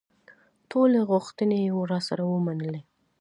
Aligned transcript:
ټولې 0.69 0.99
غوښتنې 1.09 1.57
یې 1.67 1.73
راسره 1.91 2.23
ومنلې. 2.27 2.81